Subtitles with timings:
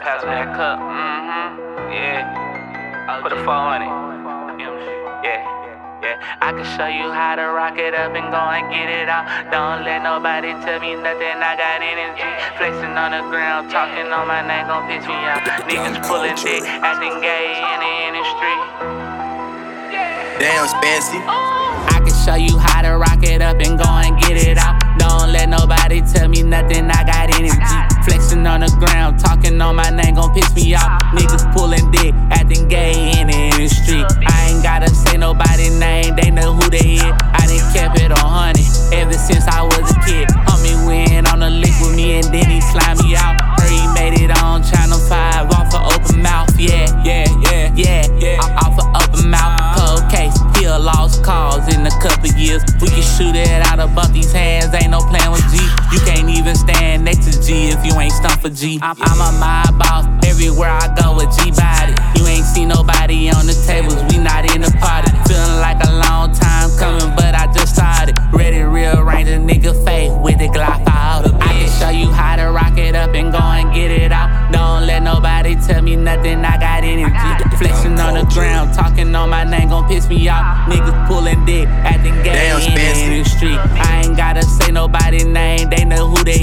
[0.00, 0.80] Pass me that cup.
[0.80, 1.92] Mm-hmm.
[1.92, 3.20] Yeah.
[3.20, 3.92] Put a phone on it.
[5.20, 5.44] Yeah.
[6.00, 9.12] Yeah, I can show you how to rock it up and go and get it
[9.12, 9.28] out.
[9.52, 11.36] Don't let nobody tell me nothing.
[11.36, 12.24] I got energy.
[12.56, 15.44] Flexing on the ground, talking on my name, gon' piss me out.
[15.68, 18.56] Niggas pulling dick, acting gay in the industry.
[20.40, 21.20] Damn, Spancy.
[21.20, 24.80] I can show you how to rock it up and go and get it out.
[24.96, 26.88] Don't let nobody tell me nothing.
[26.88, 27.19] I got.
[28.04, 31.00] Flexing on the ground, talking on my name, gon' piss me off.
[31.12, 34.02] Niggas pulling dick, acting gay in the industry.
[34.26, 37.02] I ain't gotta say nobody name, they know who they is.
[37.02, 40.28] I done kept it on honey ever since I was a kid.
[40.48, 43.40] Homie went on a lick with me and then he slimed me out.
[43.60, 46.48] Heard he made it on Channel 5 off of open mouth.
[46.58, 48.60] Yeah, yeah, yeah, yeah, yeah.
[48.64, 49.76] Off of open mouth.
[49.76, 52.62] Cold case, he'll lost cause in a couple years.
[52.80, 54.09] We can shoot it out of both
[58.10, 58.78] ain't stumped for G.
[58.82, 61.94] I'm, a mob boss, everywhere I go with G body.
[62.18, 65.10] You ain't see nobody on the tables, we not in the party.
[65.28, 68.16] Feeling like a long time coming, but I just started.
[68.32, 72.10] Ready to rearrange a nigga face with the Glock out of I can show you
[72.12, 74.52] how to rock it up and go and get it out.
[74.52, 77.56] Don't let nobody tell me nothing, I got energy.
[77.56, 80.68] Flexing on the ground, talking on my name, gon' piss me off.
[80.68, 83.54] Niggas pulling dick, acting gay in the industry.
[83.56, 86.39] I ain't gotta say nobody name, they know who they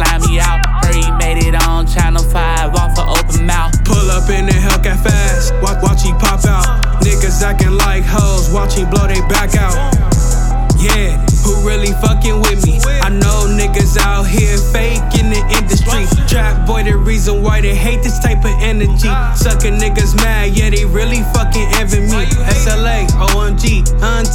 [0.00, 0.60] he slimed me out.
[0.94, 3.72] He made it on Channel 5 off of open mouth.
[3.84, 7.02] Pull up in the Hellcat fast, watch, watch he pop out.
[7.02, 9.76] Niggas acting like hoes, watch him blow they back out.
[10.80, 12.80] Yeah, who really fucking with me?
[13.02, 16.08] I know niggas out here fake in the industry.
[16.26, 19.10] Trapboiii, the reason why they hate this type of energy.
[19.36, 22.24] Sucking niggas mad, yeah, they really fucking envy me.
[22.48, 23.84] SLA, OMG,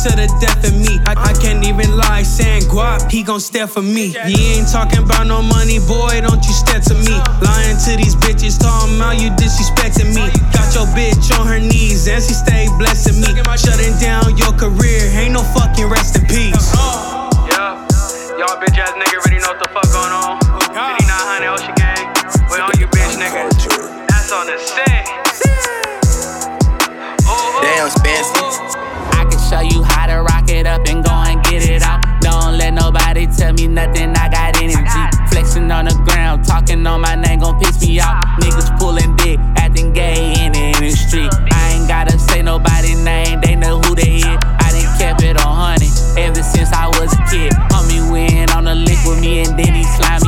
[0.06, 1.02] unto the death of me.
[1.06, 4.14] I, I can't even lie, saying guap, he gon' stare for me.
[4.26, 7.16] He ain't talking about no money, boy, don't you stare to me.
[7.42, 10.30] Lying to these bitches, talking about you disrespecting me.
[10.54, 13.30] Got your bitch on her knees, and she stay blessing me.
[13.58, 16.54] Shutting down your career, ain't no fucking rest in peace.
[16.54, 17.32] Uh-huh.
[17.50, 20.38] Yeah, y'all bitch ass nigga already know what the fuck going on.
[20.76, 22.06] 5900 Ocean Gang,
[22.52, 23.50] we on you bitch nigga.
[24.08, 25.25] That's on the set.
[35.56, 38.26] Flexing on the ground, talking on my name, gon' piss me off.
[38.42, 41.30] Niggas pulling dick, acting gay in the industry.
[41.50, 44.26] I ain't gotta say nobody name, they know who they is.
[44.26, 45.88] I done kept it on honey
[46.20, 47.54] ever since I was a kid.
[47.72, 50.25] Homie went on the lick with me and then he slimed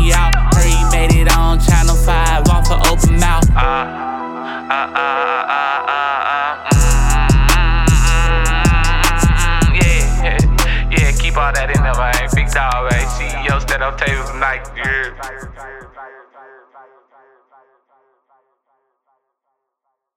[12.58, 13.06] dog, man.
[13.14, 14.66] CEO, stand up tables tonight.
[14.76, 15.14] Yeah.